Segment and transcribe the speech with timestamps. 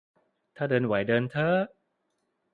[0.55, 1.59] ถ้าเดินไหว เดินเถอะ